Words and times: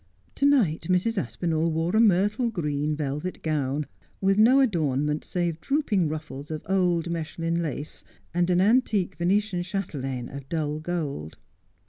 To 0.33 0.47
night 0.47 0.87
Mrs. 0.89 1.19
Aspinall 1.19 1.69
wore 1.69 1.95
a 1.95 1.99
myrtle 1.99 2.49
green 2.49 2.95
velvet 2.95 3.43
gown, 3.43 3.85
with 4.19 4.39
no 4.39 4.59
adornment 4.59 5.23
save 5.23 5.61
drooping 5.61 6.09
ruffles 6.09 6.49
of 6.49 6.63
old 6.67 7.11
Mechlin 7.11 7.61
lace, 7.61 8.03
and 8.33 8.49
an 8.49 8.61
antique 8.61 9.13
Venetian 9.17 9.61
chatelaine 9.61 10.27
of 10.27 10.49
dull 10.49 10.79
gold. 10.79 11.37